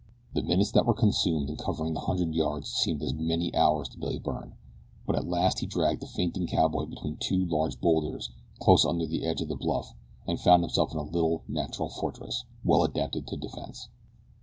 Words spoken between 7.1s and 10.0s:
two large bowlders close under the edge of the bluff